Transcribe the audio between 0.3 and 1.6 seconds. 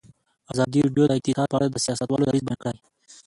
ازادي راډیو د اقتصاد په